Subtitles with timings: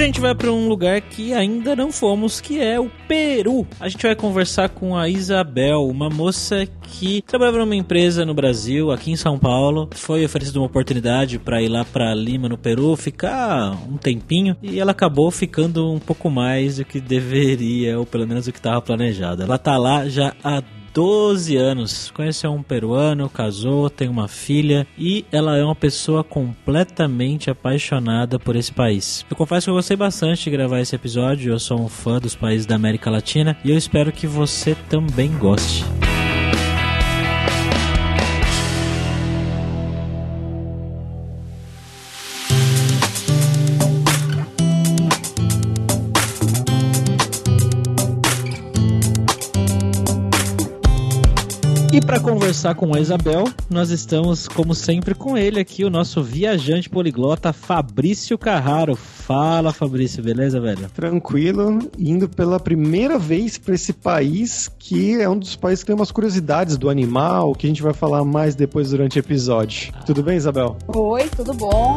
[0.00, 3.66] E a gente vai para um lugar que ainda não fomos, que é o Peru.
[3.78, 8.90] A gente vai conversar com a Isabel, uma moça que trabalhava numa empresa no Brasil,
[8.90, 9.90] aqui em São Paulo.
[9.92, 14.80] Foi oferecida uma oportunidade para ir lá para Lima, no Peru, ficar um tempinho e
[14.80, 18.80] ela acabou ficando um pouco mais do que deveria, ou pelo menos do que estava
[18.80, 19.42] planejado.
[19.42, 20.62] Ela tá lá já há
[20.92, 22.10] 12 anos.
[22.10, 28.56] Conheceu um peruano, casou, tem uma filha e ela é uma pessoa completamente apaixonada por
[28.56, 29.24] esse país.
[29.30, 31.52] Eu confesso que eu gostei bastante de gravar esse episódio.
[31.52, 35.30] Eu sou um fã dos países da América Latina e eu espero que você também
[35.38, 35.84] goste.
[51.92, 56.22] E para conversar com a Isabel, nós estamos, como sempre, com ele aqui, o nosso
[56.22, 58.94] viajante poliglota Fabrício Carraro.
[58.94, 60.88] Fala, Fabrício, beleza, velho?
[60.94, 65.96] Tranquilo, indo pela primeira vez para esse país que é um dos países que tem
[65.96, 69.92] umas curiosidades do animal, que a gente vai falar mais depois durante o episódio.
[70.06, 70.76] Tudo bem, Isabel?
[70.86, 71.96] Oi, tudo bom?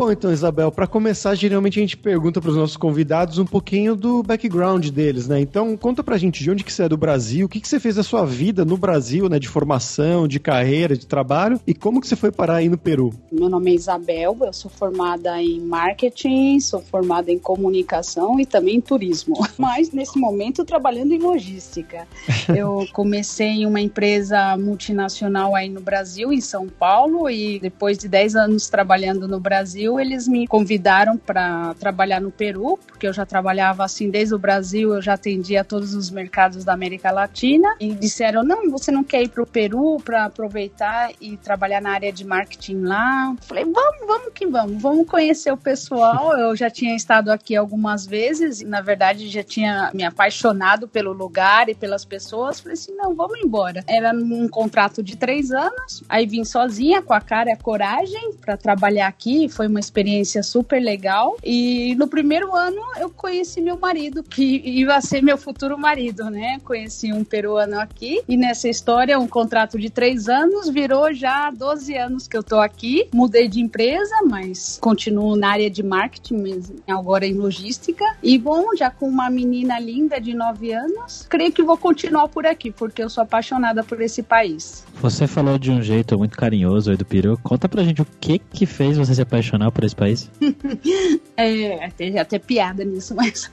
[0.00, 3.94] Bom, então, Isabel, para começar, geralmente a gente pergunta para os nossos convidados um pouquinho
[3.94, 5.38] do background deles, né?
[5.38, 7.78] Então, conta pra gente de onde que você é do Brasil, o que que você
[7.78, 9.38] fez da sua vida no Brasil, né?
[9.38, 13.12] De formação, de carreira, de trabalho, e como que você foi parar aí no Peru?
[13.30, 18.76] Meu nome é Isabel, eu sou formada em marketing, sou formada em comunicação e também
[18.76, 19.34] em turismo.
[19.58, 22.08] Mas, nesse momento, trabalhando em logística.
[22.56, 28.08] Eu comecei em uma empresa multinacional aí no Brasil, em São Paulo, e depois de
[28.08, 33.24] 10 anos trabalhando no Brasil, eles me convidaram para trabalhar no Peru, porque eu já
[33.24, 37.94] trabalhava assim desde o Brasil, eu já atendia todos os mercados da América Latina e
[37.94, 42.12] disseram: "Não, você não quer ir para o Peru para aproveitar e trabalhar na área
[42.12, 44.82] de marketing lá?" Falei: "Vamos, vamos que vamos.
[44.82, 46.36] Vamos conhecer o pessoal.
[46.38, 51.12] Eu já tinha estado aqui algumas vezes e na verdade já tinha me apaixonado pelo
[51.12, 52.60] lugar e pelas pessoas.
[52.60, 56.02] Falei assim: "Não, vamos embora." Era um contrato de três anos.
[56.08, 59.48] Aí vim sozinha com a cara e a coragem para trabalhar aqui.
[59.48, 61.36] Foi uma experiência super legal.
[61.42, 66.60] E no primeiro ano eu conheci meu marido, que ia ser meu futuro marido, né?
[66.64, 68.22] Conheci um peruano aqui.
[68.28, 72.58] E nessa história, um contrato de três anos virou já 12 anos que eu tô
[72.60, 73.08] aqui.
[73.12, 78.04] Mudei de empresa, mas continuo na área de marketing, agora em logística.
[78.22, 82.46] E bom, já com uma menina linda de 9 anos, creio que vou continuar por
[82.46, 84.84] aqui, porque eu sou apaixonada por esse país.
[85.00, 87.38] Você falou de um jeito muito carinhoso aí do Peru.
[87.42, 90.30] Conta pra gente o que que fez você se apaixonar por esse país?
[91.46, 93.50] é, tem até piada nisso, mas.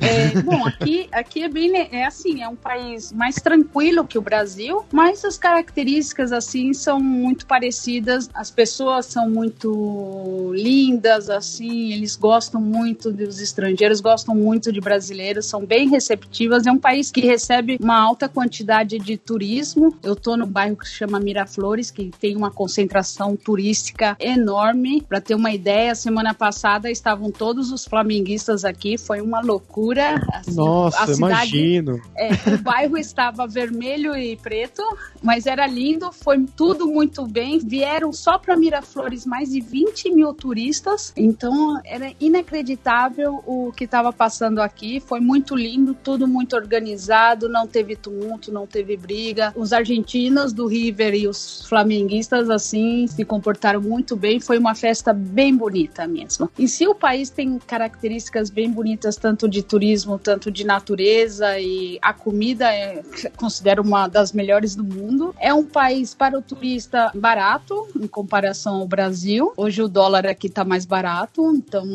[0.00, 1.76] É, bom, aqui, aqui é bem.
[1.90, 7.00] É assim, é um país mais tranquilo que o Brasil, mas as características, assim, são
[7.00, 8.28] muito parecidas.
[8.34, 15.46] As pessoas são muito lindas, assim, eles gostam muito dos estrangeiros, gostam muito de brasileiros,
[15.46, 16.66] são bem receptivas.
[16.66, 19.96] É um país que recebe uma alta quantidade de turismo.
[20.02, 25.02] Eu tô no bairro que se chama Miraflores, que tem uma concentração turística enorme.
[25.02, 30.14] Para ter uma ideia, semana passada estavam todos os flamenguistas aqui, foi uma loucura.
[30.32, 32.00] Assim, Nossa, a cidade, imagino.
[32.16, 34.82] É, o bairro estava vermelho e preto,
[35.22, 37.58] mas era lindo, foi tudo muito bem.
[37.58, 44.12] Vieram só para Miraflores mais de 20 mil turistas, então era inacreditável o que estava
[44.12, 45.00] passando aqui.
[45.00, 49.52] Foi muito lindo, tudo muito organizado, não teve tumulto, não teve briga.
[49.56, 54.40] Os argentinos do River e os flamenguistas, assim, se comportaram muito bem.
[54.40, 56.50] Foi uma festa bem bonita mesmo.
[56.58, 62.00] Em si, o país tem características bem bonitas, tanto de turismo, tanto de natureza, e
[62.02, 63.00] a comida é,
[63.38, 65.32] considero uma das melhores do mundo.
[65.38, 69.52] É um país para o turista barato, em comparação ao Brasil.
[69.56, 71.86] Hoje o dólar aqui está mais barato, então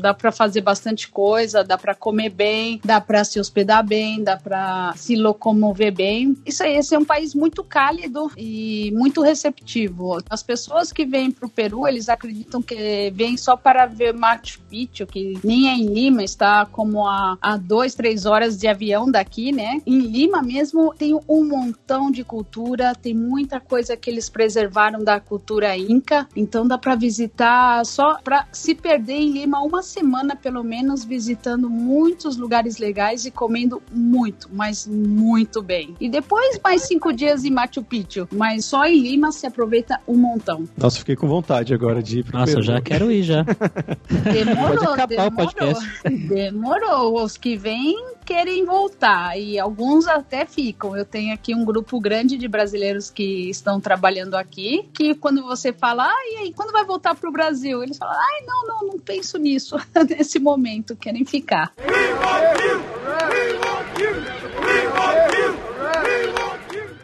[0.00, 4.38] dá para fazer bastante coisa, dá para comer bem, dá para se hospedar bem, dá
[4.38, 6.34] para se locomover bem.
[6.46, 10.16] Isso aí, esse é um país muito cálido e muito receptivo.
[10.30, 14.14] As pessoas que vêm para o Peru, eles acreditam que vêm só para ver
[14.46, 18.68] Machu Picchu, que nem é em Lima, está como a, a dois, três horas de
[18.68, 19.80] avião daqui, né?
[19.84, 25.18] Em Lima mesmo tem um montão de cultura, tem muita coisa que eles preservaram da
[25.18, 30.62] cultura inca, então dá para visitar só para se perder em Lima uma semana pelo
[30.62, 35.94] menos visitando muitos lugares legais e comendo muito, mas muito bem.
[36.00, 40.16] E depois mais cinco dias em Machu Picchu, mas só em Lima se aproveita um
[40.16, 40.64] montão.
[40.76, 42.62] Nossa, fiquei com vontade agora de ir pro Nossa, Peru.
[42.62, 43.44] já quero ir já.
[44.44, 45.28] Demorou, Pode acabar demorou.
[45.28, 45.88] o podcast.
[46.28, 47.22] Demorou.
[47.24, 47.94] Os que vêm
[48.24, 50.96] querem voltar e alguns até ficam.
[50.96, 55.72] Eu tenho aqui um grupo grande de brasileiros que estão trabalhando aqui, que quando você
[55.72, 57.82] fala, ah, e aí, quando vai voltar pro Brasil?
[57.82, 59.76] Eles falam, ai, não, não, não penso nisso
[60.10, 61.72] nesse momento, querem ficar.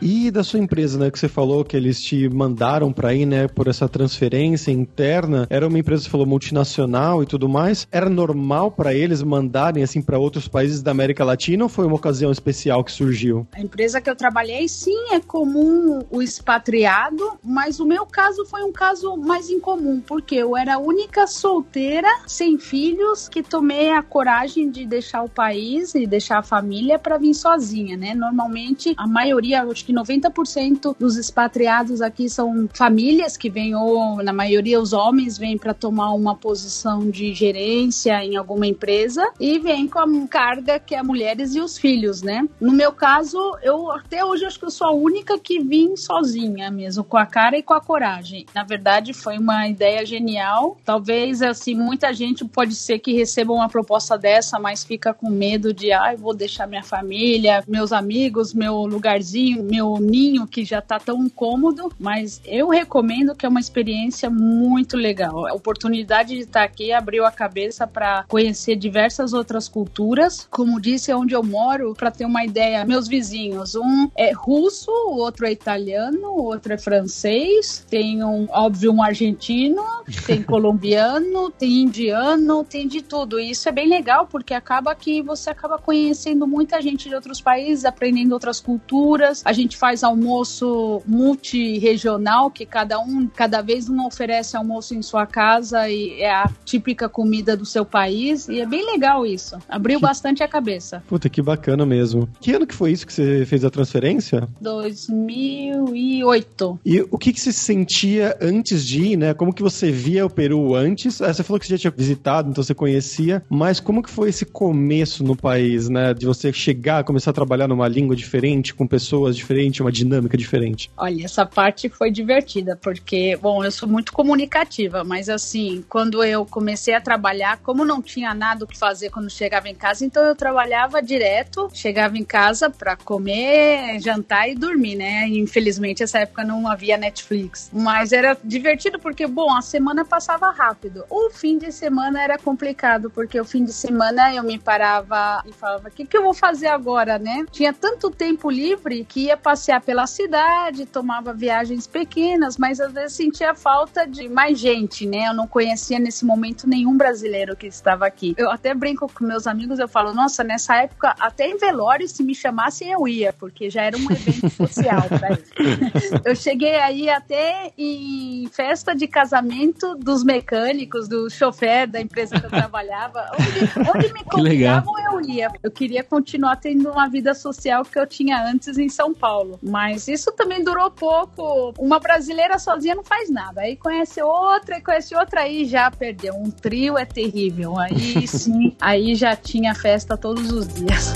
[0.05, 3.47] E da sua empresa, né, que você falou que eles te mandaram para ir, né,
[3.47, 7.87] por essa transferência interna, era uma empresa, você falou, multinacional e tudo mais.
[7.93, 11.95] Era normal para eles mandarem assim para outros países da América Latina ou foi uma
[11.95, 13.47] ocasião especial que surgiu?
[13.53, 18.65] A empresa que eu trabalhei, sim, é comum o expatriado, mas o meu caso foi
[18.65, 24.03] um caso mais incomum, porque eu era a única solteira, sem filhos, que tomei a
[24.03, 28.17] coragem de deixar o país e deixar a família para vir sozinha, né?
[28.17, 34.33] Normalmente, a maioria, acho que 90% dos expatriados aqui são famílias que vêm, ou na
[34.33, 39.87] maioria os homens vêm para tomar uma posição de gerência em alguma empresa e vêm
[39.87, 42.47] com a carga que é mulheres e os filhos, né?
[42.61, 46.71] No meu caso, eu até hoje acho que eu sou a única que vim sozinha
[46.71, 48.47] mesmo, com a cara e com a coragem.
[48.55, 50.77] Na verdade, foi uma ideia genial.
[50.85, 55.73] Talvez, assim, muita gente pode ser que receba uma proposta dessa, mas fica com medo
[55.73, 60.81] de, ai, ah, vou deixar minha família, meus amigos, meu lugarzinho, meu ninho que já
[60.81, 65.47] tá tão cômodo, mas eu recomendo que é uma experiência muito legal.
[65.47, 70.47] A oportunidade de estar aqui abriu a cabeça para conhecer diversas outras culturas.
[70.51, 74.91] Como disse, é onde eu moro, para ter uma ideia, meus vizinhos, um é russo,
[74.91, 79.83] o outro é italiano, o outro é francês, tem um, óbvio, um argentino,
[80.27, 83.39] tem colombiano, tem indiano, tem de tudo.
[83.39, 87.41] E isso é bem legal porque acaba que você acaba conhecendo muita gente de outros
[87.41, 89.43] países, aprendendo outras culturas.
[89.45, 95.27] A gente faz almoço multi-regional, que cada um, cada vez um oferece almoço em sua
[95.27, 98.49] casa e é a típica comida do seu país.
[98.49, 99.57] E é bem legal isso.
[99.69, 101.03] Abriu Que- bastante a cabeça.
[101.09, 102.29] Puta, que bacana mesmo.
[102.41, 104.49] Que ano que foi isso que você fez a transferência?
[104.61, 106.79] 2008.
[106.85, 109.35] E o que, que você sentia antes de ir, né?
[109.35, 111.21] Como que você via o Peru antes?
[111.21, 114.29] Ah, Você falou que você já tinha visitado, então você conhecia, mas como que foi
[114.29, 116.13] esse começo no país, né?
[116.15, 120.91] De você chegar, começar a trabalhar numa língua diferente, com pessoas diferentes, uma dinâmica diferente.
[120.97, 126.45] Olha, essa parte foi divertida, porque, bom, eu sou muito comunicativa, mas assim, quando eu
[126.45, 130.25] comecei a trabalhar, como não tinha nada o que fazer quando chegava em casa, então
[130.25, 135.29] eu trabalhava direto, chegava em casa para comer, jantar e dormir, né?
[135.29, 137.71] Infelizmente, essa época não havia Netflix.
[137.73, 141.05] Mas era divertido porque, bom, a semana passava rápido.
[141.11, 145.53] O fim de semana era complicado, porque o fim de semana eu me parava e
[145.53, 147.45] falava: o que, que eu vou fazer agora, né?
[147.51, 153.13] Tinha tanto tempo livre que ia passear pela cidade, tomava viagens pequenas, mas às vezes
[153.13, 155.29] sentia falta de mais gente, né?
[155.29, 158.35] Eu não conhecia nesse momento nenhum brasileiro que estava aqui.
[158.39, 162.23] Eu até brinco com meus amigos, eu falo, nossa, nessa época, até em velório, se
[162.23, 166.23] me chamassem, eu ia, porque já era um evento social pra eles.
[166.25, 172.47] Eu cheguei aí até em festa de casamento dos mecânicos, do chofer da empresa que
[172.47, 173.31] eu trabalhava.
[173.37, 175.51] Onde, onde me convidavam, eu ia.
[175.63, 179.32] Eu queria continuar tendo uma vida social que eu tinha antes em São Paulo.
[179.63, 181.75] Mas isso também durou pouco.
[181.79, 183.63] Uma brasileira sozinha não faz nada.
[183.63, 186.35] Aí conhece outra, e conhece outra, aí já perdeu.
[186.35, 187.79] Um trio é terrível.
[187.79, 191.13] Aí sim, aí já tinha festa todos os dias.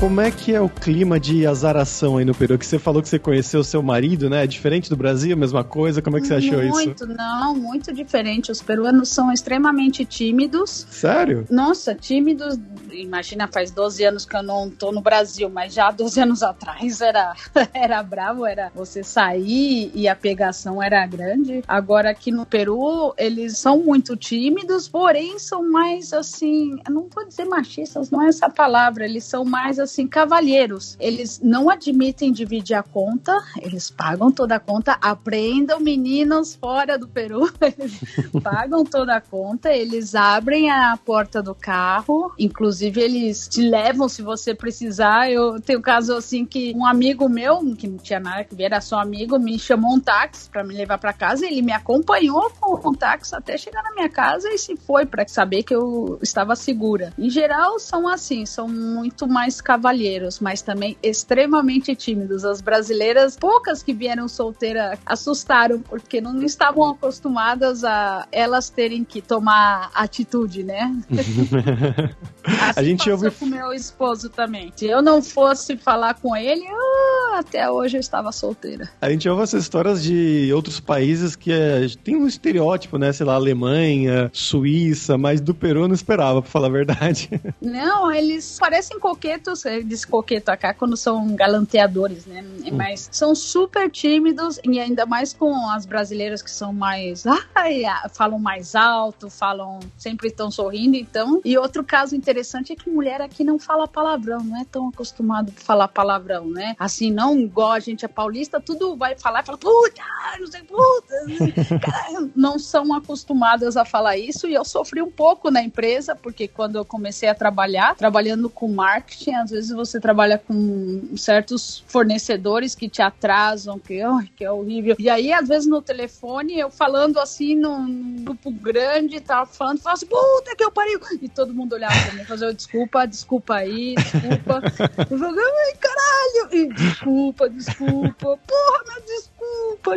[0.00, 2.58] Como é que é o clima de azaração aí no Peru?
[2.58, 4.44] Que você falou que você conheceu seu marido, né?
[4.44, 6.02] É diferente do Brasil, mesma coisa?
[6.02, 6.86] Como é que você achou muito, isso?
[6.86, 8.52] Muito, não, muito diferente.
[8.52, 10.86] Os peruanos são extremamente tímidos.
[10.90, 11.46] Sério?
[11.50, 12.58] Nossa, tímidos.
[12.92, 17.00] Imagina, faz 12 anos que eu não tô no Brasil, mas já 12 anos atrás
[17.00, 17.34] era,
[17.72, 21.62] era bravo, era você sair e a pegação era grande.
[21.66, 27.46] Agora aqui no Peru, eles são muito tímidos, porém são mais assim, não vou dizer
[27.46, 30.96] machistas, não é essa palavra, eles são mais assim, cavalheiros.
[30.98, 37.06] Eles não admitem dividir a conta, eles pagam toda a conta, aprendam meninos fora do
[37.06, 38.00] Peru, eles
[38.42, 44.22] pagam toda a conta, eles abrem a porta do carro, inclusive eles te levam se
[44.22, 45.30] você precisar.
[45.30, 48.64] Eu tenho um caso assim que um amigo meu, que não tinha nada que ver,
[48.64, 52.50] era só amigo, me chamou um táxi para me levar para casa, ele me acompanhou
[52.60, 56.18] com o táxi até chegar na minha casa e se foi para saber que eu
[56.22, 57.12] estava segura.
[57.18, 62.44] Em geral são assim, são muito mais cavalheiros, mas também extremamente tímidos.
[62.44, 69.20] As brasileiras, poucas que vieram solteira, assustaram porque não estavam acostumadas a elas terem que
[69.20, 70.94] tomar atitude, né?
[72.44, 74.72] assim a gente ouve com meu esposo também.
[74.76, 78.88] Se eu não fosse falar com ele, eu, até hoje eu estava solteira.
[79.00, 83.12] A gente ouve essas histórias de outros países que é, tem um estereótipo, né?
[83.12, 87.28] Sei lá, Alemanha, Suíça, mas do Peru eu não esperava, pra falar a verdade.
[87.60, 92.42] Não, eles parecem coquetos, eles coqueto acá quando são galanteadores, né?
[92.42, 92.76] Hum.
[92.76, 97.24] Mas são super tímidos e ainda mais com as brasileiras que são mais.
[97.54, 99.80] Ai, falam mais alto, falam.
[99.96, 101.40] sempre estão sorrindo, então.
[101.44, 105.52] E outro caso interessante é que mulher aqui não fala palavrão, não é tão acostumado
[105.56, 106.74] a falar palavrão, né?
[106.78, 110.02] Assim, não igual a gente é paulista, tudo vai falar e fala, puta,
[110.38, 111.78] não sei, puta.
[111.80, 116.48] Cara, não são acostumadas a falar isso e eu sofri um pouco na empresa, porque
[116.48, 122.74] quando eu comecei a trabalhar, trabalhando com marketing, às vezes você trabalha com certos fornecedores
[122.74, 124.96] que te atrasam, que, oh, que é horrível.
[124.98, 129.96] E aí, às vezes, no telefone, eu falando assim num grupo grande, tava falando, falava
[129.96, 131.00] assim, puta que eu pariu!
[131.22, 134.62] E todo mundo olhava pra mim, fazia, desculpa, desculpa aí, desculpa.
[135.10, 136.48] eu falava, ai, caralho!
[136.52, 138.38] E, desculpa, desculpa.
[138.46, 139.33] Porra, meu desculpa,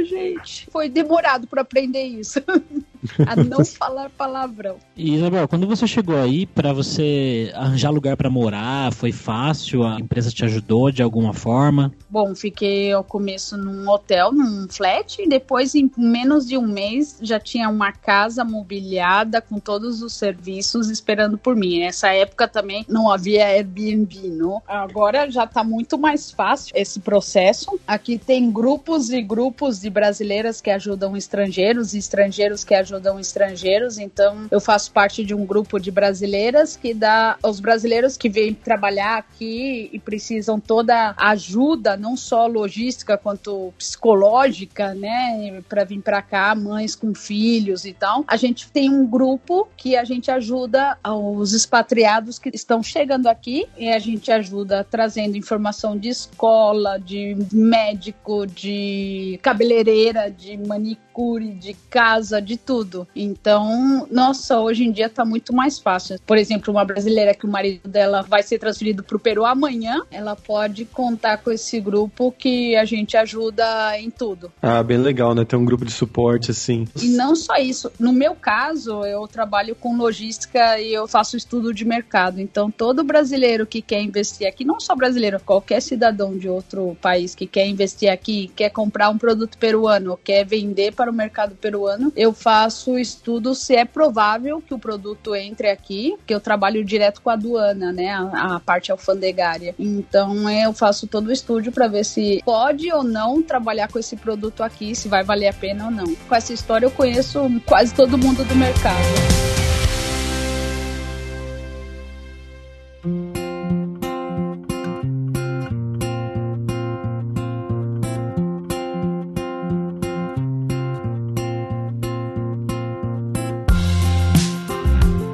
[0.04, 0.68] gente.
[0.72, 2.42] Foi demorado para aprender isso.
[3.26, 4.78] a não falar palavrão.
[4.96, 9.84] E Isabel, quando você chegou aí para você arranjar lugar para morar, foi fácil?
[9.84, 11.94] A empresa te ajudou de alguma forma?
[12.10, 17.18] Bom, fiquei ao começo num hotel, num flat, e depois em menos de um mês
[17.22, 21.80] já tinha uma casa mobiliada com todos os serviços esperando por mim.
[21.80, 24.62] Nessa época também não havia Airbnb, não?
[24.68, 27.80] Agora já tá muito mais fácil esse processo.
[27.88, 29.37] Aqui tem grupos e grupos
[29.80, 33.98] de brasileiras que ajudam estrangeiros e estrangeiros que ajudam ajudam estrangeiros.
[33.98, 38.54] Então, eu faço parte de um grupo de brasileiras que dá aos brasileiros que vêm
[38.54, 46.02] trabalhar aqui e precisam toda a ajuda, não só logística quanto psicológica, né, para vir
[46.02, 48.24] para cá, mães com filhos e tal.
[48.28, 53.68] A gente tem um grupo que a gente ajuda os expatriados que estão chegando aqui
[53.78, 61.74] e a gente ajuda trazendo informação de escola, de médico, de cabeleireira, de manicure, de
[61.90, 63.08] casa, de tudo tudo.
[63.16, 66.20] Então, nossa, hoje em dia tá muito mais fácil.
[66.26, 70.36] Por exemplo, uma brasileira que o marido dela vai ser transferido pro Peru amanhã, ela
[70.36, 74.52] pode contar com esse grupo que a gente ajuda em tudo.
[74.62, 75.44] Ah, bem legal, né?
[75.44, 76.88] Ter um grupo de suporte assim.
[77.02, 77.92] E não só isso.
[78.00, 82.40] No meu caso, eu trabalho com logística e eu faço estudo de mercado.
[82.40, 87.34] Então, todo brasileiro que quer investir aqui, não só brasileiro, qualquer cidadão de outro país
[87.34, 92.12] que quer investir aqui, quer comprar um produto peruano, quer vender para o mercado peruano,
[92.16, 97.22] eu faço estudo se é provável que o produto entre aqui, que eu trabalho direto
[97.22, 99.76] com a aduana, né, a, a parte alfandegária.
[99.78, 104.16] Então eu faço todo o estúdio para ver se pode ou não trabalhar com esse
[104.16, 106.16] produto aqui, se vai valer a pena ou não.
[106.28, 109.48] Com essa história eu conheço quase todo mundo do mercado.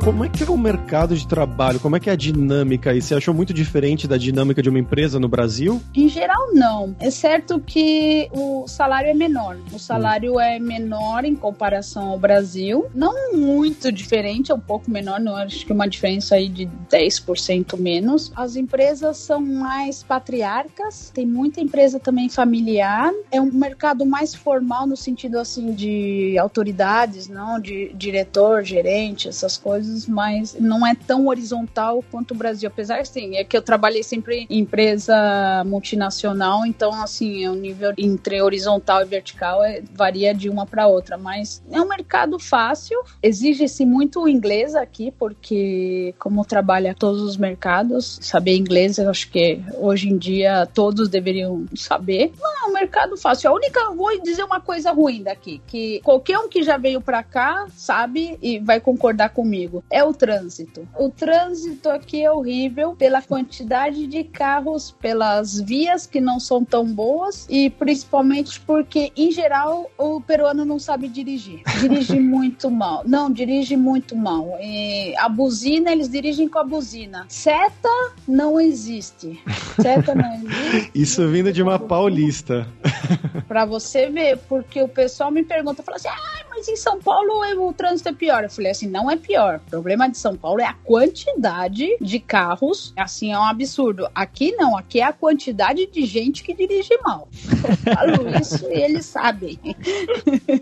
[0.03, 1.79] Como é que é o mercado de trabalho?
[1.79, 3.01] Como é que é a dinâmica aí?
[3.01, 5.81] Você achou muito diferente da dinâmica de uma empresa no Brasil?
[5.95, 6.93] Em geral, não.
[7.00, 9.57] É certo que o salário é menor.
[9.72, 10.39] O salário hum.
[10.41, 12.88] é menor em comparação ao Brasil.
[12.93, 17.79] Não muito diferente, é um pouco menor, não acho que uma diferença aí de 10%
[17.79, 18.29] menos.
[18.36, 23.10] As empresas são mais patriarcas, tem muita empresa também familiar.
[23.31, 29.55] É um mercado mais formal no sentido assim de autoridades, não de diretor, gerente, essas
[29.55, 32.67] coisas mais mas não é tão horizontal quanto o Brasil.
[32.67, 38.41] Apesar, assim, é que eu trabalhei sempre em empresa multinacional, então, assim, o nível entre
[38.41, 41.17] horizontal e vertical é, varia de uma para outra.
[41.17, 48.17] Mas é um mercado fácil, exige-se muito inglês aqui, porque, como trabalha todos os mercados,
[48.21, 52.31] saber inglês, eu acho que hoje em dia todos deveriam saber.
[52.39, 53.51] Não, é um mercado fácil.
[53.51, 57.21] A única, vou dizer uma coisa ruim daqui, que qualquer um que já veio para
[57.21, 60.87] cá sabe e vai concordar comigo, é o trânsito.
[60.97, 66.85] O trânsito aqui é horrível pela quantidade de carros, pelas vias que não são tão
[66.85, 71.61] boas e principalmente porque, em geral, o peruano não sabe dirigir.
[71.79, 73.03] Dirige muito mal.
[73.05, 74.57] Não, dirige muito mal.
[74.59, 77.25] E a buzina, eles dirigem com a buzina.
[77.29, 77.89] Seta
[78.27, 79.39] não existe.
[79.79, 80.91] Seta não existe.
[80.95, 82.67] Isso vindo de uma paulista.
[83.47, 87.43] Pra você ver, porque o pessoal me pergunta, fala assim, ah, mas em São Paulo
[87.67, 88.43] o trânsito é pior.
[88.43, 89.59] Eu falei assim, não é pior.
[89.73, 92.93] O problema de São Paulo é a quantidade de carros.
[92.95, 94.07] Assim, é um absurdo.
[94.13, 97.27] Aqui não, aqui é a quantidade de gente que dirige mal.
[97.33, 99.59] Eu falo isso e eles sabem.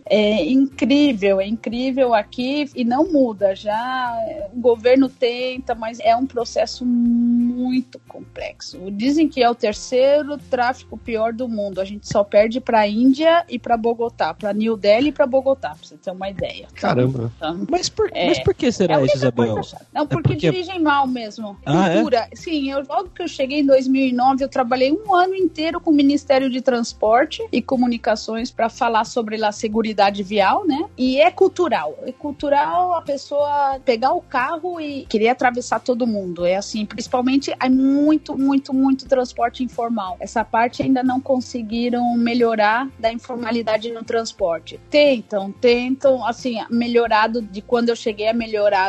[0.05, 3.55] É incrível, é incrível aqui e não muda.
[3.55, 4.13] Já
[4.53, 8.91] o governo tenta, mas é um processo muito complexo.
[8.91, 11.79] Dizem que é o terceiro tráfico pior do mundo.
[11.79, 15.25] A gente só perde para a Índia e para Bogotá, para New Delhi e para
[15.25, 16.67] Bogotá, pra você ter uma ideia.
[16.73, 17.31] Caramba.
[17.37, 19.61] Então, mas, por, é, mas por que será é Isabel?
[19.93, 21.57] Não, porque, é porque, dirigem mal mesmo.
[21.65, 21.95] Ah, é?
[21.95, 22.27] Cultura.
[22.31, 22.35] É?
[22.35, 25.93] Sim, eu, logo que eu cheguei em 2009, eu trabalhei um ano inteiro com o
[25.93, 29.81] Ministério de Transporte e Comunicações para falar sobre a segurança
[30.23, 30.85] vial, né?
[30.97, 31.97] E é cultural.
[32.05, 36.45] É cultural a pessoa pegar o carro e querer atravessar todo mundo.
[36.45, 40.17] É assim, principalmente é muito, muito, muito transporte informal.
[40.19, 44.79] Essa parte ainda não conseguiram melhorar da informalidade no transporte.
[44.89, 48.33] Tentam, tentam, assim, melhorado de quando eu cheguei é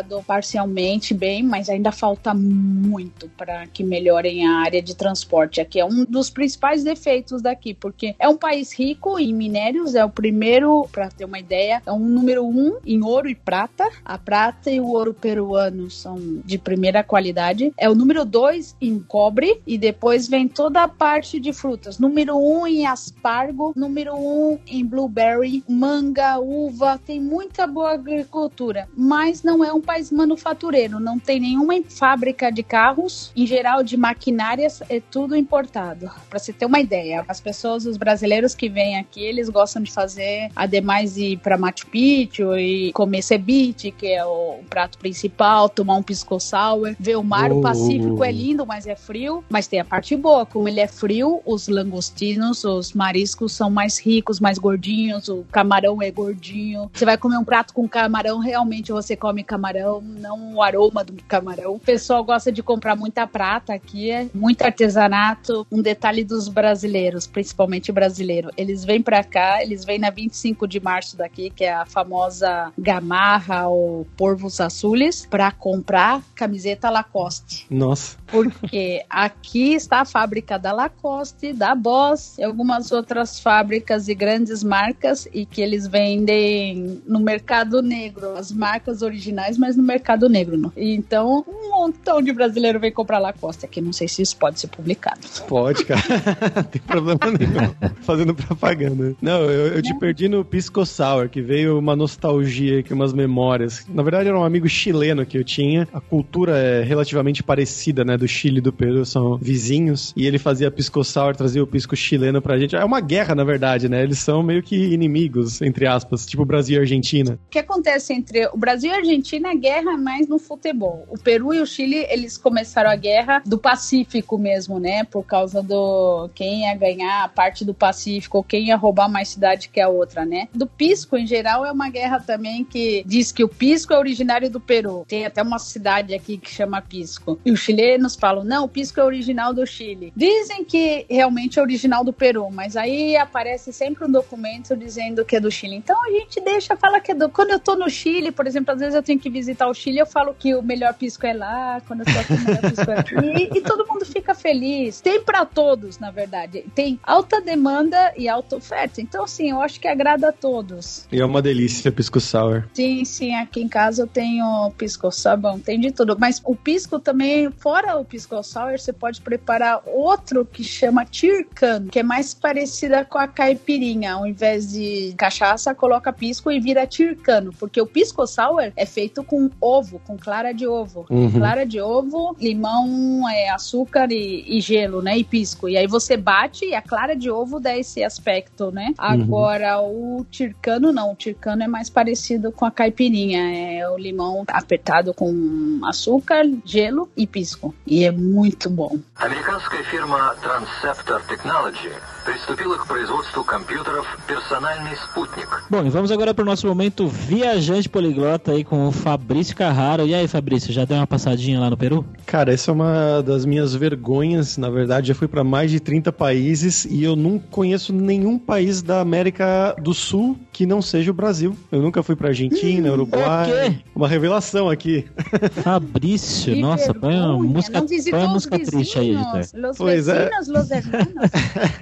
[0.02, 5.60] melhorado parcialmente bem, mas ainda falta muito para que melhorem a área de transporte.
[5.60, 10.04] Aqui é um dos principais defeitos daqui, porque é um país rico em minérios, é
[10.04, 13.88] o primeiro, para ter uma ideia, é um número um em ouro e prata.
[14.04, 17.72] A prata e o ouro peruano são de primeira qualidade.
[17.76, 21.98] É o número dois em cobre e depois vem toda a parte de frutas.
[21.98, 29.42] Número um em aspargo, número um em blueberry, manga, uva, tem muita boa agricultura, mas
[29.42, 34.82] não é um país manufatureiro, não tem nenhuma fábrica de carros, em geral de maquinárias,
[34.88, 36.10] é tudo importado.
[36.28, 39.90] Para você ter uma ideia, as pessoas, os brasileiros que vêm aqui, eles gostam de
[39.90, 45.68] fazer, ademais de ir para Machu Picchu e comer ceviche, que é o prato principal,
[45.68, 47.58] tomar um pisco sour, ver o mar, oh.
[47.58, 50.86] o Pacífico é lindo, mas é frio, mas tem a parte boa, como ele é
[50.86, 56.90] frio, os langostinos, os mariscos são mais ricos, mais gordinhos, o camarão é gordinho.
[56.92, 61.12] Você vai comer um prato com camarão, realmente você come camarão, não o aroma do
[61.24, 61.74] camarão.
[61.74, 65.66] O pessoal gosta de comprar muita prata aqui, é muito artesanato.
[65.70, 70.80] Um detalhe dos brasileiros, principalmente brasileiro, eles vêm para cá, eles vêm na 25 de
[70.80, 77.66] março daqui, que é a famosa gamarra ou porvos azules, para comprar camiseta Lacoste.
[77.70, 78.21] Nossa.
[78.32, 84.64] Porque aqui está a fábrica da Lacoste, da Boss e algumas outras fábricas e grandes
[84.64, 90.56] marcas e que eles vendem no mercado negro, as marcas originais, mas no mercado negro.
[90.56, 90.72] Não?
[90.74, 93.82] Então, um montão de brasileiro vem comprar Lacoste aqui.
[93.82, 95.20] Não sei se isso pode ser publicado.
[95.46, 96.00] Pode, cara.
[96.56, 97.92] não tem problema nenhum.
[98.00, 99.14] Fazendo propaganda.
[99.20, 103.84] Não, eu, eu te perdi no Pisco Sour, que veio uma nostalgia aqui, umas memórias.
[103.88, 105.86] Na verdade, era um amigo chileno que eu tinha.
[105.92, 108.16] A cultura é relativamente parecida, né?
[108.22, 110.12] Do Chile e do Peru, são vizinhos.
[110.16, 112.76] E ele fazia Pisco Sour, trazia o pisco chileno pra gente.
[112.76, 114.00] É uma guerra, na verdade, né?
[114.00, 117.36] Eles são meio que inimigos, entre aspas, tipo Brasil e Argentina.
[117.48, 121.04] O que acontece entre o Brasil e a Argentina é guerra mais no futebol.
[121.10, 125.02] O Peru e o Chile, eles começaram a guerra do Pacífico mesmo, né?
[125.02, 129.30] Por causa do quem ia ganhar a parte do Pacífico, ou quem ia roubar mais
[129.30, 130.46] cidade que a outra, né?
[130.54, 134.48] Do Pisco, em geral, é uma guerra também que diz que o Pisco é originário
[134.48, 135.04] do Peru.
[135.08, 137.40] Tem até uma cidade aqui que chama Pisco.
[137.44, 140.12] E os chilenos falam, não, o Pisco é original do Chile.
[140.16, 145.36] Dizem que realmente é original do Peru, mas aí aparece sempre um documento dizendo que
[145.36, 145.76] é do Chile.
[145.76, 147.28] Então a gente deixa, fala que é do.
[147.28, 149.98] Quando eu tô no Chile, por exemplo, às vezes eu tenho que visitar o Chile,
[149.98, 152.90] eu falo que o melhor pisco é lá, quando eu tô aqui, o melhor pisco
[152.90, 153.14] é aqui.
[153.14, 155.00] E, e todo mundo fica feliz.
[155.00, 156.64] Tem para todos, na verdade.
[156.74, 159.00] Tem alta demanda e alta oferta.
[159.00, 161.06] Então, assim, eu acho que agrada a todos.
[161.10, 162.64] E é uma delícia pisco sour.
[162.74, 163.34] Sim, sim.
[163.34, 166.16] Aqui em casa eu tenho pisco sour, bom, tem de tudo.
[166.18, 171.86] Mas o pisco também, fora o pisco sour, você pode preparar outro que chama tircan,
[171.88, 174.14] que é mais parecida com a caipirinha.
[174.14, 179.22] Ao invés de cachaça, coloca pisco e vira tircano, porque o pisco sour é feito
[179.24, 181.06] com ovo, com clara de ovo.
[181.10, 181.30] Uhum.
[181.30, 185.16] Clara de ovo, limão, é, açúcar e, e gelo, né?
[185.18, 185.68] E pisco.
[185.68, 188.94] E aí você bate e a clara de ovo dá esse aspecto, né?
[188.98, 193.78] Agora o tircano não, o tircano é mais parecido com a caipirinha.
[193.78, 198.99] É o limão apertado com açúcar, gelo e pisco E é muito bom.
[199.15, 201.91] Американская фирма Transceptor Technology
[202.25, 205.47] приступила к производству компьютеров «Персональный спутник».
[205.69, 210.05] Bom, e vamos agora para o nosso momento viajante poliglota aí com o Fabrício Carraro.
[210.07, 212.05] E aí, Fabrício, já deu uma passadinha lá no Peru?
[212.25, 214.57] Cara, essa é uma das minhas vergonhas.
[214.57, 218.81] Na verdade, já fui para mais de 30 países e eu não conheço nenhum país
[218.81, 221.55] da América do Sul que não seja o Brasil.
[221.71, 223.45] Eu nunca fui para Argentina, Uruguai.
[223.71, 223.79] quê?
[223.95, 225.05] Uma revelação aqui.
[225.63, 229.11] Fabrício, Que nossa, põe uma vergonha, música, não põe visitou uma os música triste aí,
[229.15, 229.33] editor.
[229.37, 230.25] vizinhos, los Pois é.
[230.29, 231.31] vecinos, los hermanos.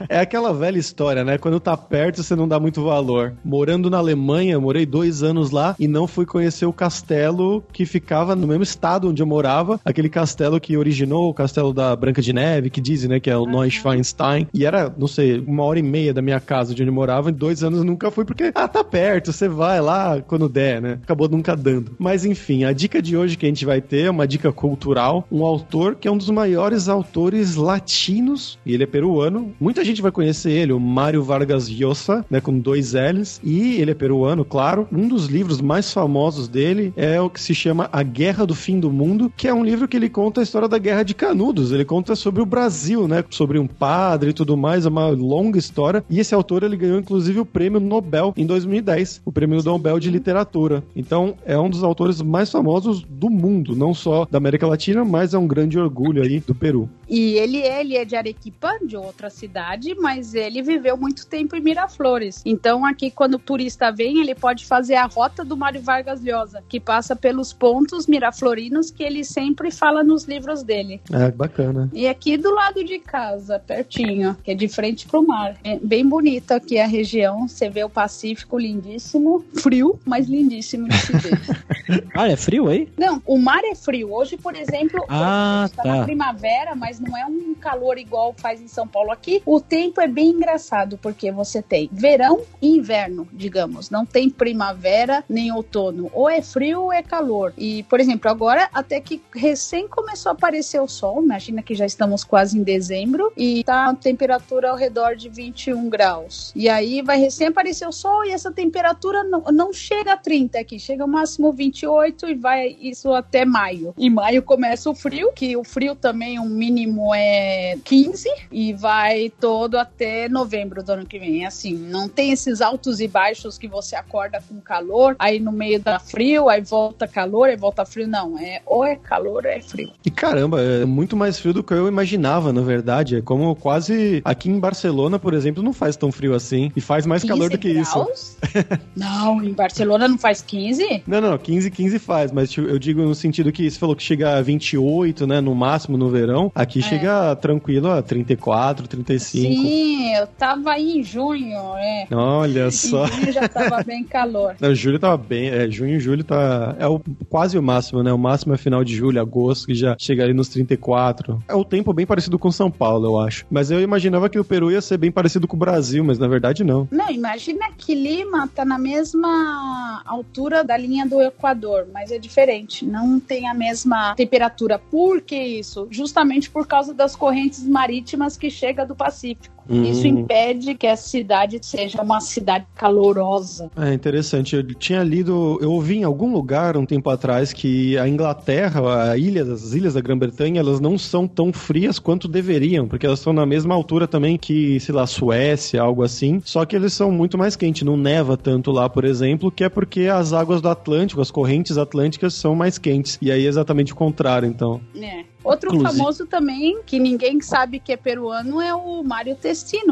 [0.10, 1.39] É aquela velha história, né?
[1.39, 3.35] Quando tá perto, você não dá muito valor.
[3.45, 8.37] Morando na Alemanha, morei dois anos lá e não fui conhecer o castelo que ficava
[8.37, 9.81] no mesmo estado onde eu morava.
[9.85, 13.37] Aquele castelo que originou o castelo da Branca de Neve, que dizem, né, que é
[13.37, 14.47] o Neuschwanstein.
[14.55, 17.31] E era, não sei, uma hora e meia da minha casa de onde eu morava.
[17.31, 20.81] Em dois anos eu nunca fui porque, ah, tá perto, você vai lá quando der,
[20.81, 21.01] né?
[21.03, 21.97] Acabou nunca dando.
[21.99, 25.27] Mas enfim, a dica de hoje que a gente vai ter é uma dica cultural.
[25.29, 29.53] Um autor que é um dos maiores autores latinos, e ele é peruano.
[29.59, 33.41] Muita gente vai conhecer ele, o Mário Vargas Llosa, né, com dois L's.
[33.43, 34.87] E ele é peruano, claro.
[34.93, 38.79] Um dos livros mais famosos dele é o que se chama A Guerra do Fim
[38.81, 41.73] do Mundo, que é um livro que ele conta a história da Guerra de Canudos.
[41.73, 45.59] Ele conta sobre o Brasil, né, sobre um padre e tudo mais, é uma longa
[45.59, 46.05] história.
[46.09, 50.11] E esse autor ele ganhou inclusive o prêmio Nobel em 2010, o prêmio Nobel de
[50.11, 50.83] Literatura.
[50.95, 55.35] Então, é um dos autores mais famosos do mundo, não só da América Latina, mas
[55.35, 56.89] é um grande orgulho aí do Peru.
[57.11, 61.61] E ele, ele é de Arequipa, de outra cidade, mas ele viveu muito tempo em
[61.61, 62.41] Miraflores.
[62.47, 66.63] Então, aqui, quando o turista vem, ele pode fazer a rota do Mário Vargas Llosa,
[66.69, 71.01] que passa pelos pontos miraflorinos que ele sempre fala nos livros dele.
[71.13, 71.91] É, bacana.
[71.93, 75.57] E aqui do lado de casa, pertinho, que é de frente pro mar.
[75.65, 77.49] É bem bonito aqui a região.
[77.49, 81.41] Você vê o Pacífico lindíssimo, frio, mas lindíssimo de se ver.
[82.15, 82.89] Ah, é frio aí?
[82.97, 84.13] Não, o mar é frio.
[84.13, 85.97] Hoje, por exemplo, Ah, a gente tá tá.
[85.97, 89.43] na primavera, mas não é um calor igual faz em São Paulo aqui.
[89.45, 93.91] O tempo é bem engraçado, porque você tem verão e inverno, digamos.
[93.91, 96.11] Não tem primavera nem outono.
[96.13, 97.53] Ou é frio ou é calor.
[97.57, 101.87] E, por exemplo, agora até que recém começou a aparecer o sol, imagina que já
[101.87, 106.53] estamos quase em dezembro, e tá a temperatura ao redor de 21 graus.
[106.55, 110.59] E aí vai recém aparecer o sol e essa temperatura não, não chega a 30
[110.59, 113.95] aqui, chega ao máximo 28 e vai isso até maio.
[113.97, 116.45] Em maio começa o frio, que o frio também, o
[116.91, 121.47] mínimo é 15 e vai todo até novembro do ano que vem.
[121.47, 125.81] Assim, não tem esses altos e baixos que você acorda com calor, aí no meio
[125.81, 128.09] dá frio, aí volta calor, aí volta frio.
[128.09, 129.91] Não, é ou é calor ou é frio.
[130.05, 133.17] E caramba, é muito mais frio do que eu imaginava, na verdade.
[133.17, 136.73] É como quase aqui em Barcelona, por exemplo, não faz tão frio assim.
[136.75, 137.95] E faz mais calor do que isso.
[137.95, 138.37] graus?
[138.97, 141.05] não, em Barcelona não faz 15?
[141.07, 144.03] Não, não, 15, 15 faz, mas tipo, eu digo no sentido que você falou que
[144.03, 146.51] chega a 28, né, no máximo no verão.
[146.55, 149.53] Aqui chega tranquilo a 34, 35.
[149.53, 152.07] Sim, eu tava aí em junho, é.
[152.13, 153.07] Olha só.
[153.07, 154.57] Em junho já tava bem calor.
[154.61, 156.77] Não, julho tava bem, é, junho e julho tá.
[156.79, 158.13] É o, quase o máximo, né?
[158.13, 161.43] O máximo é final de julho, agosto, que já chega ali nos 34.
[161.49, 163.47] É o tempo bem parecido com São Paulo, eu acho.
[163.51, 166.29] Mas eu imaginava que o Peru ia ser bem parecido com o Brasil, mas na
[166.29, 166.89] verdade não.
[166.91, 172.85] Não, imagina que Lima tá na mesma altura da linha do Equador, mas é diferente.
[172.85, 174.79] Não tem a mesma temperatura.
[174.79, 175.87] Por que isso?
[175.91, 179.60] Justamente por causa das correntes marítimas que chega do Pacífico.
[179.71, 179.85] Hum.
[179.85, 183.71] Isso impede que a cidade seja uma cidade calorosa.
[183.77, 184.57] É interessante.
[184.57, 189.17] Eu tinha lido, eu ouvi em algum lugar um tempo atrás que a Inglaterra, a
[189.17, 193.33] ilha, as ilhas da Grã-Bretanha, elas não são tão frias quanto deveriam, porque elas estão
[193.33, 196.41] na mesma altura também que, sei lá, Suécia, algo assim.
[196.45, 197.83] Só que eles são muito mais quentes.
[197.83, 201.79] Não neva tanto lá, por exemplo, que é porque as águas do Atlântico, as correntes
[201.79, 203.19] atlânticas são mais quentes.
[203.23, 204.81] E aí é exatamente o contrário, então.
[204.97, 205.25] É.
[205.43, 209.35] Outro Inclusive- famoso também, que ninguém sabe que é peruano, é o Mário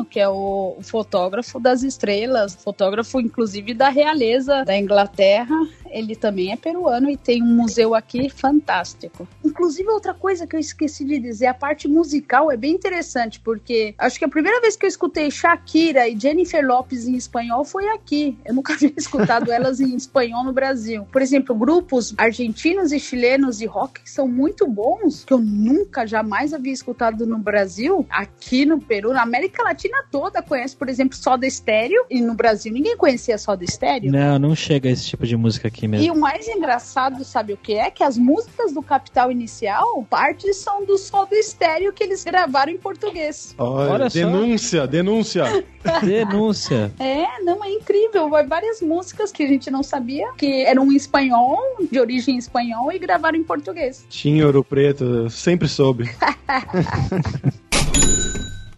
[0.04, 5.54] Que é o fotógrafo das estrelas, fotógrafo inclusive da realeza da Inglaterra.
[5.90, 9.27] Ele também é peruano e tem um museu aqui fantástico.
[9.44, 13.94] Inclusive, outra coisa que eu esqueci de dizer, a parte musical é bem interessante, porque
[13.98, 17.88] acho que a primeira vez que eu escutei Shakira e Jennifer Lopez em espanhol foi
[17.88, 18.37] aqui.
[18.44, 21.07] Eu nunca havia escutado elas em espanhol no Brasil.
[21.11, 26.07] Por exemplo, grupos argentinos e chilenos de rock que são muito bons, que eu nunca,
[26.07, 31.16] jamais havia escutado no Brasil, aqui no Peru, na América Latina toda conhece, por exemplo,
[31.16, 34.11] Soda Stereo, e no Brasil ninguém conhecia Soda Stereo.
[34.11, 36.06] Não, não chega esse tipo de música aqui mesmo.
[36.06, 37.90] E o mais engraçado, sabe o que é?
[37.90, 42.78] Que as músicas do Capital Inicial, parte são do Soda Stereo que eles gravaram em
[42.78, 43.54] português.
[43.58, 44.18] Olha, Olha só.
[44.18, 45.44] denúncia, denúncia.
[46.04, 46.92] Denúncia.
[46.98, 48.28] É, não, é incrível.
[48.46, 51.58] Várias músicas que a gente não sabia, que eram em espanhol,
[51.90, 54.04] de origem espanhol, e gravaram em português.
[54.08, 56.04] Tinha Ouro Preto, sempre soube.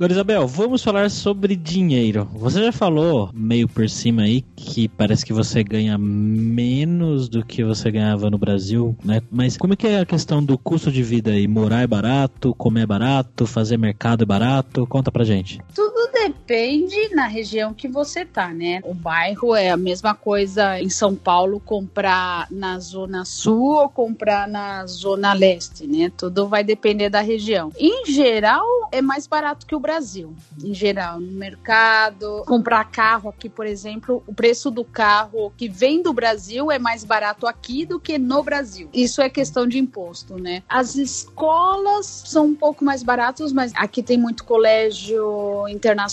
[0.01, 2.27] Agora, Isabel, vamos falar sobre dinheiro.
[2.33, 7.63] Você já falou, meio por cima aí, que parece que você ganha menos do que
[7.63, 9.21] você ganhava no Brasil, né?
[9.31, 11.47] Mas como é que é a questão do custo de vida aí?
[11.47, 14.87] Morar é barato, comer é barato, fazer mercado é barato?
[14.87, 15.61] Conta pra gente.
[15.75, 18.81] Tudo depende na região que você tá, né?
[18.85, 24.47] O bairro é a mesma coisa em São Paulo comprar na zona sul ou comprar
[24.47, 26.13] na zona leste, né?
[26.15, 27.73] Tudo vai depender da região.
[27.79, 30.35] Em geral, é mais barato que o Brasil.
[30.63, 36.03] Em geral, no mercado, comprar carro aqui, por exemplo, o preço do carro que vem
[36.03, 38.91] do Brasil é mais barato aqui do que no Brasil.
[38.93, 40.63] Isso é questão de imposto, né?
[40.69, 46.10] As escolas são um pouco mais baratas, mas aqui tem muito colégio internacional,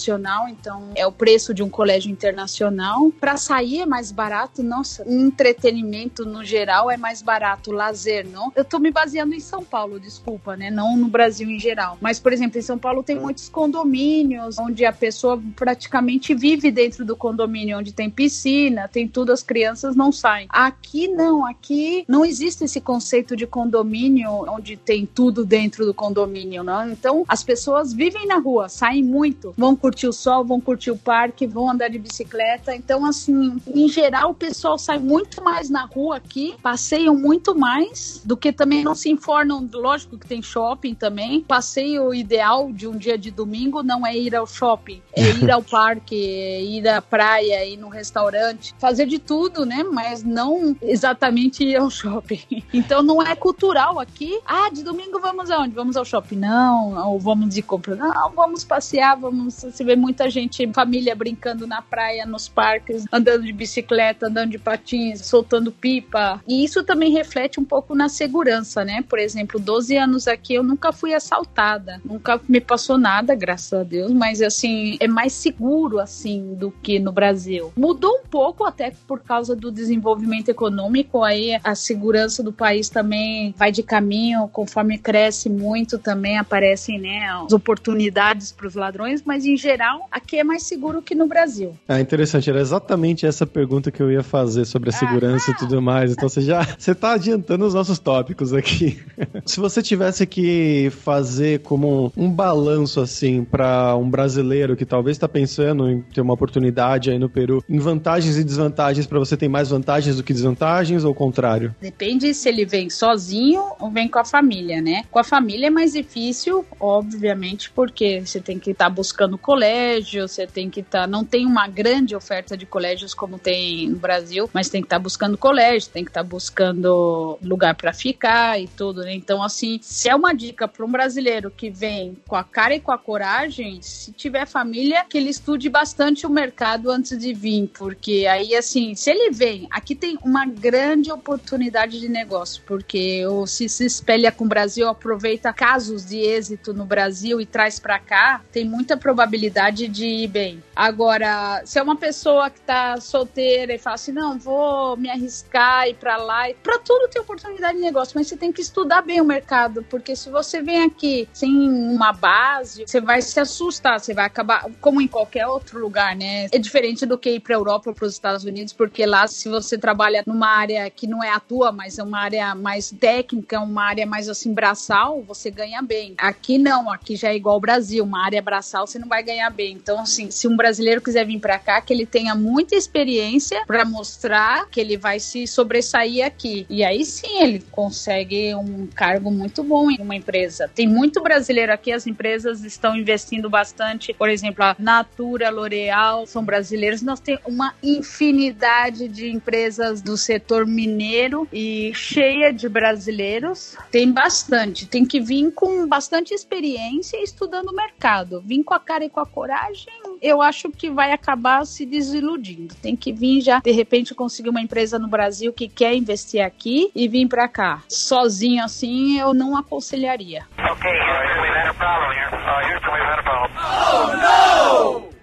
[0.49, 3.11] então é o preço de um colégio internacional.
[3.19, 8.51] Para sair é mais barato, nossa, entretenimento no geral é mais barato, lazer, não?
[8.55, 10.69] Eu tô me baseando em São Paulo, desculpa, né?
[10.69, 11.97] Não no Brasil em geral.
[12.01, 17.05] Mas, por exemplo, em São Paulo tem muitos condomínios onde a pessoa praticamente vive dentro
[17.05, 20.47] do condomínio, onde tem piscina, tem tudo, as crianças não saem.
[20.49, 26.63] Aqui não, aqui não existe esse conceito de condomínio onde tem tudo dentro do condomínio,
[26.63, 26.89] não?
[26.91, 30.97] Então, as pessoas vivem na rua, saem muito, vão curtir o sol, vão curtir o
[30.97, 32.75] parque, vão andar de bicicleta.
[32.75, 38.21] Então, assim, em geral, o pessoal sai muito mais na rua aqui, passeiam muito mais
[38.25, 39.65] do que também não se informam.
[39.73, 41.39] Lógico que tem shopping também.
[41.39, 45.63] Passeio ideal de um dia de domingo não é ir ao shopping, é ir ao
[45.63, 49.83] parque, é ir à praia, ir no restaurante, fazer de tudo, né?
[49.83, 52.41] Mas não exatamente ir ao shopping.
[52.73, 54.39] Então não é cultural aqui.
[54.45, 55.73] Ah, de domingo vamos aonde?
[55.73, 56.35] Vamos ao shopping?
[56.35, 57.11] Não.
[57.11, 57.95] Ou vamos de compra?
[57.95, 59.63] Não, vamos passear, vamos.
[59.77, 64.57] Você vê muita gente, família brincando na praia, nos parques, andando de bicicleta, andando de
[64.57, 66.41] patins, soltando pipa.
[66.47, 69.03] E isso também reflete um pouco na segurança, né?
[69.07, 73.83] Por exemplo, 12 anos aqui eu nunca fui assaltada, nunca me passou nada, graças a
[73.83, 77.71] Deus, mas assim, é mais seguro assim do que no Brasil.
[77.77, 83.53] Mudou um pouco até por causa do desenvolvimento econômico, aí a segurança do país também
[83.55, 89.45] vai de caminho, conforme cresce muito também aparecem, né, as oportunidades para os ladrões, mas
[89.45, 91.77] em geral aqui é mais seguro que no Brasil.
[91.87, 92.49] Ah, interessante.
[92.49, 96.13] Era exatamente essa pergunta que eu ia fazer sobre a segurança e tudo mais.
[96.13, 98.99] Então você já você tá adiantando os nossos tópicos aqui.
[99.45, 105.27] Se você tivesse que fazer como um, balanço assim para um brasileiro que talvez está
[105.27, 109.49] pensando em ter uma oportunidade aí no Peru, em vantagens e desvantagens para você tem
[109.49, 111.75] mais vantagens do que desvantagens ou o contrário?
[111.81, 115.03] Depende se ele vem sozinho ou vem com a família, né?
[115.09, 120.27] Com a família é mais difícil, obviamente, porque você tem que estar tá buscando colégio,
[120.27, 121.01] você tem que estar.
[121.01, 121.07] Tá...
[121.07, 124.97] Não tem uma grande oferta de colégios como tem no Brasil, mas tem que estar
[124.97, 129.15] tá buscando colégio, tem que estar buscando lugar para ficar e tudo, né?
[129.15, 132.79] Então, assim, se é uma dica para um brasileiro que vem com a cara e
[132.79, 137.67] com a coragem, se tiver família, que ele estude bastante o mercado antes de vir,
[137.73, 143.47] porque aí, assim, se ele vem, aqui tem uma grande oportunidade de negócio, porque ou
[143.47, 147.97] se se espelha com o Brasil, aproveita casos de êxito no Brasil e traz para
[147.97, 149.46] cá, tem muita probabilidade
[149.89, 150.63] de ir bem.
[150.75, 155.87] Agora, se é uma pessoa que tá solteira e fala assim, não, vou me arriscar
[155.87, 159.19] e para lá, para tudo tem oportunidade de negócio, mas você tem que estudar bem
[159.21, 164.13] o mercado, porque se você vem aqui sem uma base, você vai se assustar, você
[164.13, 166.47] vai acabar como em qualquer outro lugar, né?
[166.51, 169.49] É diferente do que ir para Europa ou para os Estados Unidos, porque lá se
[169.49, 173.59] você trabalha numa área que não é a tua, mas é uma área mais técnica,
[173.59, 176.15] uma área mais assim braçal, você ganha bem.
[176.17, 179.36] Aqui não, aqui já é igual ao Brasil, uma área braçal você não vai ganhar
[179.49, 179.73] bem.
[179.73, 183.85] Então assim, se um brasileiro quiser vir para cá, que ele tenha muita experiência para
[183.85, 186.65] mostrar que ele vai se sobressair aqui.
[186.69, 190.69] E aí sim ele consegue um cargo muito bom em uma empresa.
[190.73, 194.13] Tem muito brasileiro aqui, as empresas estão investindo bastante.
[194.13, 197.01] Por exemplo, a Natura, L'Oreal são brasileiros.
[197.01, 203.75] Nós temos uma infinidade de empresas do setor mineiro e cheia de brasileiros.
[203.91, 204.85] Tem bastante.
[204.85, 208.41] Tem que vir com bastante experiência estudando o mercado.
[208.45, 212.75] Vir com a cara e com a coragem, eu acho que vai acabar se desiludindo.
[212.81, 216.91] Tem que vir já, de repente, conseguir uma empresa no Brasil que quer investir aqui
[216.95, 217.83] e vir para cá.
[217.87, 220.45] Sozinho assim, eu não aconselharia.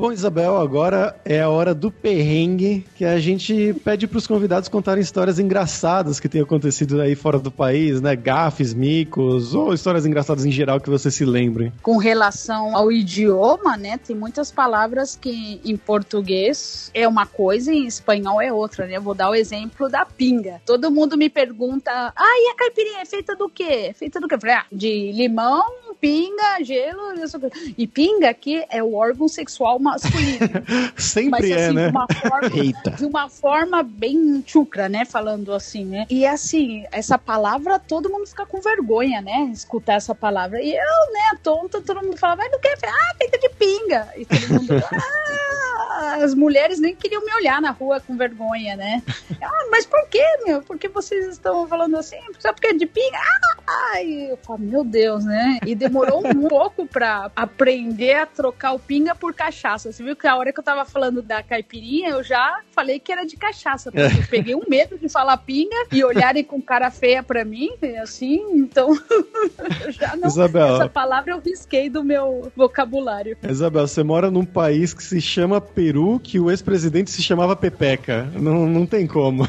[0.04, 5.00] Bom, Isabel, agora é a hora do perrengue, que a gente pede pros convidados contarem
[5.00, 8.14] histórias engraçadas que tenham acontecido aí fora do país, né?
[8.14, 11.72] Gafes, micos, ou histórias engraçadas em geral que você se lembre.
[11.80, 13.96] Com relação ao idioma, né?
[13.96, 18.98] Tem muitas palavras que em português é uma coisa e em espanhol é outra, né?
[18.98, 20.60] Eu vou dar o exemplo da pinga.
[20.66, 23.94] Todo mundo me pergunta, ah, e a caipirinha é feita do quê?
[23.96, 24.34] Feita do quê?
[24.34, 25.64] Eu falei, ah, de limão,
[26.04, 27.50] pinga, gelo, coisa.
[27.78, 30.38] E pinga aqui é o órgão sexual masculino.
[30.96, 31.86] Sempre Mas é, assim, né?
[31.86, 32.90] de uma forma, Eita.
[32.90, 35.04] de uma forma bem chucra, né?
[35.04, 36.06] Falando assim, né?
[36.10, 39.50] E assim, essa palavra, todo mundo fica com vergonha, né?
[39.52, 40.60] Escutar essa palavra.
[40.60, 42.76] E eu, né, tonta, todo mundo fala, mas não quer?
[42.84, 44.08] Ah, feita de pinga.
[44.16, 49.02] E todo mundo, ah, as mulheres nem queriam me olhar na rua com vergonha, né?
[49.42, 50.62] Ah, mas por que, meu?
[50.62, 52.18] Por que vocês estão falando assim?
[52.38, 53.16] Só porque é de pinga?
[53.16, 55.58] Ah, ai, eu falo, meu Deus, né?
[55.64, 59.92] E demorou um pouco pra aprender a trocar o pinga por cachaça.
[59.92, 63.12] Você viu que a hora que eu tava falando da caipirinha, eu já falei que
[63.12, 63.92] era de cachaça.
[63.92, 67.70] Porque eu peguei um medo de falar pinga e olharem com cara feia pra mim,
[68.02, 68.90] assim, então
[69.84, 70.28] eu já não.
[70.28, 70.74] Isabel.
[70.76, 73.36] Essa palavra eu risquei do meu vocabulário.
[73.48, 78.28] Isabel, você mora num país que se chama Peru, que o ex-presidente se chamava Pepeca.
[78.34, 79.46] Não, não tem como.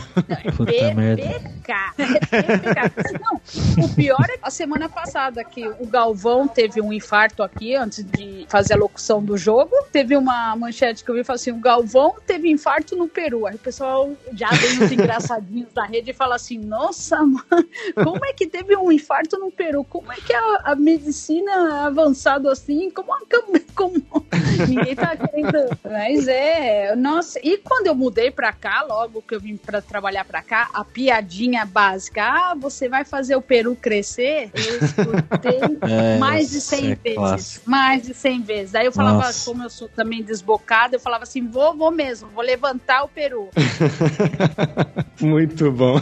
[0.56, 1.24] Puta merda.
[1.24, 1.74] PPK.
[3.22, 7.76] Não, o pior é que a semana passada que o Galvão teve um infarto aqui
[7.76, 9.72] antes de fazer a locução do jogo.
[9.92, 13.46] Teve uma manchete que eu vi falou assim: o Galvão teve infarto no Peru.
[13.46, 17.70] Aí o pessoal já vem uns engraçadinhos na rede e fala assim: nossa, mano,
[18.04, 19.84] como é que teve um infarto no Peru?
[19.84, 22.90] Como é que a, a medicina avançado assim?
[22.90, 23.20] Como, a
[23.76, 24.02] como
[24.68, 25.78] ninguém tá querendo.
[25.84, 27.40] Mas é, nossa.
[27.44, 30.84] E quando eu mudei pra cá, logo que eu vim pra trabalhar pra cá, a
[30.84, 34.50] piadinha básica: ah, você vai fazer o Peru crescer?
[34.56, 37.17] Eu escutei É, mais de essa 100 é vezes.
[37.17, 37.62] clássica.
[37.69, 38.75] Mais de 100 vezes.
[38.75, 39.45] Aí eu falava, Nossa.
[39.45, 43.49] como eu sou também desbocada, eu falava assim: vou, vou mesmo, vou levantar o Peru.
[45.21, 45.99] Muito bom.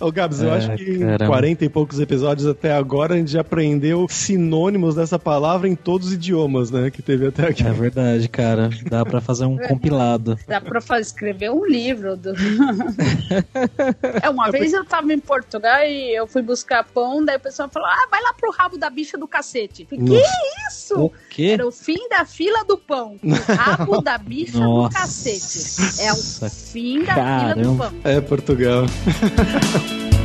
[0.00, 1.26] Ô, Gabs, eu É, acho que em caramba.
[1.26, 6.08] 40 e poucos episódios até agora a gente já aprendeu sinônimos dessa palavra em todos
[6.08, 6.90] os idiomas, né?
[6.90, 7.62] Que teve até aqui.
[7.66, 8.70] É verdade, cara.
[8.88, 10.38] Dá pra fazer um compilado.
[10.46, 12.16] Dá pra fazer, escrever um livro.
[12.16, 12.30] Do...
[14.22, 17.68] é, uma vez eu tava em Portugal e eu fui buscar pão, daí o pessoal
[17.68, 19.53] falou: ah, vai lá pro rabo da bicha do cacete.
[19.58, 20.12] Nossa.
[20.12, 20.22] que
[20.68, 21.00] isso?
[21.00, 21.50] O quê?
[21.52, 23.16] Era o fim da fila do pão.
[23.22, 24.98] O rabo da bicha do Nossa.
[24.98, 26.02] cacete.
[26.02, 27.90] É o fim da fila Caramba.
[27.90, 28.10] do pão.
[28.10, 28.84] É, Portugal.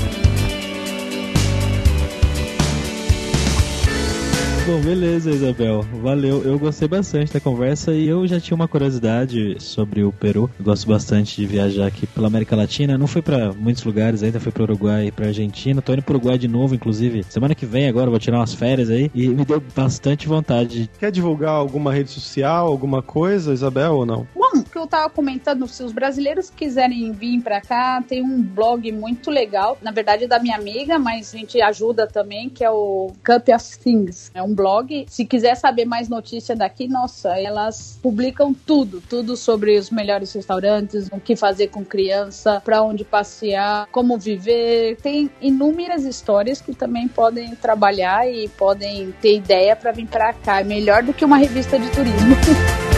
[4.70, 5.82] Bom, beleza, Isabel.
[5.94, 6.44] Valeu.
[6.44, 10.48] Eu gostei bastante da conversa e eu já tinha uma curiosidade sobre o Peru.
[10.60, 12.96] Eu gosto bastante de viajar aqui pela América Latina.
[12.96, 15.82] Não fui pra muitos lugares ainda, fui pro Uruguai e pra Argentina.
[15.82, 17.26] Tô indo pro Uruguai de novo, inclusive.
[17.28, 19.10] Semana que vem agora, vou tirar umas férias aí.
[19.16, 20.88] E me deu bastante vontade.
[21.00, 24.28] Quer divulgar alguma rede social, alguma coisa, Isabel, ou não?
[24.36, 28.40] Bom, o que eu tava comentando, se os brasileiros quiserem vir pra cá, tem um
[28.40, 32.64] blog muito legal, na verdade é da minha amiga, mas a gente ajuda também, que
[32.64, 34.30] é o Cup of Things.
[34.34, 35.06] É um blog.
[35.08, 41.08] Se quiser saber mais notícia daqui, nossa, elas publicam tudo, tudo sobre os melhores restaurantes,
[41.14, 44.98] o que fazer com criança, pra onde passear, como viver.
[44.98, 50.60] Tem inúmeras histórias que também podem trabalhar e podem ter ideia pra vir pra cá.
[50.60, 52.36] É melhor do que uma revista de turismo.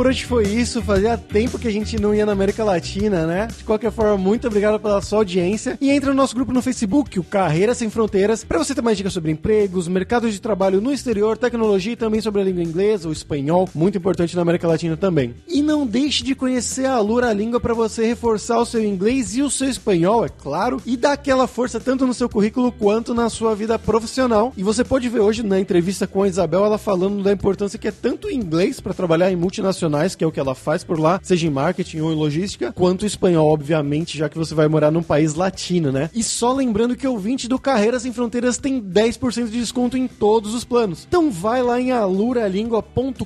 [0.00, 0.80] por hoje foi isso.
[0.80, 3.48] Fazia tempo que a gente não ia na América Latina, né?
[3.54, 5.76] De qualquer forma, muito obrigado pela sua audiência.
[5.78, 8.96] E entra no nosso grupo no Facebook, o Carreira Sem Fronteiras, para você ter mais
[8.96, 13.10] dicas sobre empregos, mercados de trabalho no exterior, tecnologia e também sobre a língua inglesa,
[13.10, 15.34] o espanhol, muito importante na América Latina também.
[15.46, 19.42] E não deixe de conhecer a Lura Língua para você reforçar o seu inglês e
[19.42, 23.28] o seu espanhol, é claro, e dar aquela força tanto no seu currículo quanto na
[23.28, 24.50] sua vida profissional.
[24.56, 27.88] E você pode ver hoje na entrevista com a Isabel ela falando da importância que
[27.88, 30.84] é tanto o inglês para trabalhar em multinacionais internacionais, que é o que ela faz
[30.84, 34.68] por lá, seja em marketing ou em logística, quanto espanhol, obviamente, já que você vai
[34.68, 36.08] morar num país latino, né?
[36.14, 40.06] E só lembrando que o 20 do Carreiras Sem Fronteiras tem 10% de desconto em
[40.06, 41.06] todos os planos.
[41.08, 43.24] Então vai lá em aluralingua.com.br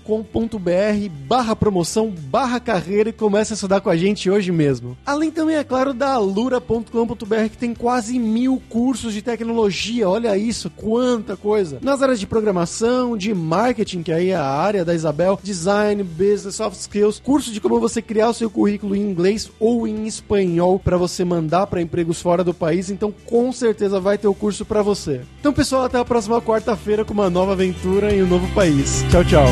[1.27, 4.96] barra promoção, barra carreira e começa a estudar com a gente hoje mesmo.
[5.05, 10.70] Além também, é claro, da alura.com.br que tem quase mil cursos de tecnologia, olha isso,
[10.70, 11.79] quanta coisa.
[11.83, 16.43] Nas áreas de programação, de marketing, que aí é a área da Isabel, design, business,
[16.52, 20.78] soft skills, curso de como você criar o seu currículo em inglês ou em espanhol
[20.78, 24.64] para você mandar para empregos fora do país, então com certeza vai ter o curso
[24.64, 25.22] para você.
[25.40, 29.04] Então, pessoal, até a próxima quarta-feira com uma nova aventura em um novo país.
[29.11, 29.48] Tchau, tchau.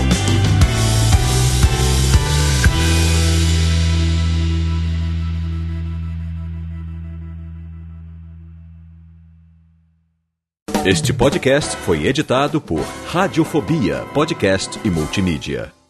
[10.85, 15.82] Este podcast foi editado por Radiofobia, podcast e multimídia.